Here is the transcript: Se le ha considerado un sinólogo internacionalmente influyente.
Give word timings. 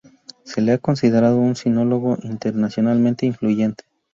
Se 0.45 0.61
le 0.61 0.71
ha 0.71 0.77
considerado 0.79 1.37
un 1.37 1.55
sinólogo 1.55 2.17
internacionalmente 2.23 3.27
influyente. 3.27 3.83